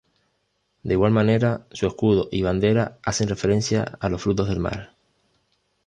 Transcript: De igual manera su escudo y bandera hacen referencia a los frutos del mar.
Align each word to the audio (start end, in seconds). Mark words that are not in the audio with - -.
De 0.81 0.95
igual 0.95 1.11
manera 1.11 1.67
su 1.69 1.85
escudo 1.85 2.27
y 2.31 2.41
bandera 2.41 2.97
hacen 3.03 3.29
referencia 3.29 3.83
a 3.99 4.09
los 4.09 4.23
frutos 4.23 4.49
del 4.49 4.59
mar. 4.59 4.95